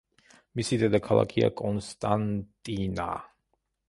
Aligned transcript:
მისი 0.59 0.77
დედაქალაქია 0.83 1.49
კონსტანტინა. 1.61 3.07